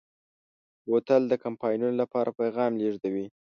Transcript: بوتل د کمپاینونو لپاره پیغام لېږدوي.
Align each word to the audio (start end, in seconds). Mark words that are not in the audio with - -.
بوتل 0.89 1.21
د 1.27 1.33
کمپاینونو 1.43 1.95
لپاره 2.01 2.35
پیغام 2.39 2.71
لېږدوي. 2.81 3.25